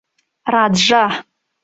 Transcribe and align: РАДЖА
РАДЖА 0.53 1.03